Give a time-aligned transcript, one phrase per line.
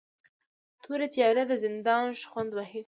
[0.83, 2.79] تورې تیارې د زندان شخوند وهي